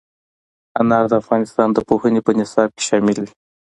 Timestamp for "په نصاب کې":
2.23-2.83